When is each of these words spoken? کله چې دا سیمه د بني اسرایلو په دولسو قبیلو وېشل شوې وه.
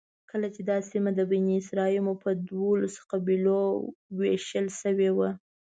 کله 0.31 0.47
چې 0.55 0.61
دا 0.69 0.77
سیمه 0.89 1.11
د 1.15 1.21
بني 1.31 1.53
اسرایلو 1.61 2.13
په 2.23 2.29
دولسو 2.51 3.01
قبیلو 3.11 3.61
وېشل 4.19 4.67
شوې 4.81 5.09
وه. 5.17 5.29